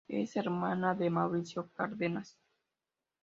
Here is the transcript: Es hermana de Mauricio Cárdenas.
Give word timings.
Es 0.07 0.35
hermana 0.35 0.95
de 0.95 1.11
Mauricio 1.11 1.69
Cárdenas. 1.75 2.35